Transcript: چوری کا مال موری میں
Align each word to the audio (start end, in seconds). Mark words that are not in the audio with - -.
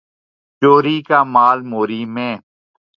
چوری 0.61 0.97
کا 1.07 1.19
مال 1.33 1.57
موری 1.69 2.01
میں 2.13 2.33